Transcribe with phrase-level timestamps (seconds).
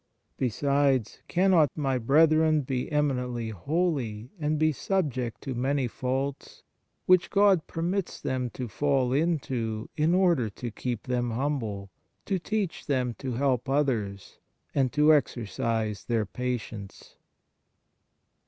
[0.37, 6.63] Besides, cannot my brethren be eminently holy and be subject to many faults,
[7.05, 11.91] which God permits them to fall into in order to keep them humble,
[12.25, 14.39] to teach them to help others,
[14.73, 17.17] and to exercise their patience?"